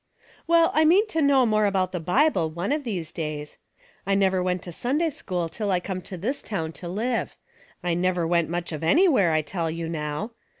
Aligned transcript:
"Well, 0.47 0.71
I 0.73 0.83
mean 0.83 1.05
to 1.09 1.21
know 1.21 1.45
more 1.45 1.67
about 1.67 1.91
the 1.91 1.99
Bible 1.99 2.49
one 2.49 2.71
of 2.71 2.83
these 2.83 3.11
days. 3.11 3.59
I 4.03 4.15
never 4.15 4.41
went 4.41 4.63
to 4.63 4.71
Sunday 4.71 5.11
school 5.11 5.47
till 5.47 5.69
I 5.69 5.79
come 5.79 6.01
to 6.01 6.17
this 6.17 6.41
town 6.41 6.71
to 6.71 6.87
live. 6.89 7.35
I 7.83 7.93
never 7.93 8.25
went 8.25 8.49
much 8.49 8.71
of 8.71 8.83
anywhere, 8.83 9.31
I 9.31 9.43
tell 9.43 9.69
you 9.69 9.87
now 9.87 10.31